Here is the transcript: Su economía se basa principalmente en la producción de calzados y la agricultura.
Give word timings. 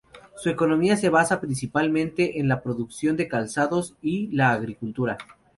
Su 0.35 0.49
economía 0.49 0.97
se 0.97 1.09
basa 1.11 1.39
principalmente 1.39 2.39
en 2.39 2.47
la 2.47 2.63
producción 2.63 3.15
de 3.17 3.27
calzados 3.27 3.93
y 4.01 4.29
la 4.31 4.51
agricultura. 4.51 5.19